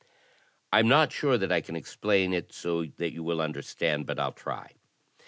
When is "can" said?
1.61-1.75